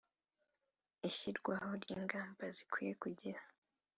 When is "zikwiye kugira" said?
2.55-3.41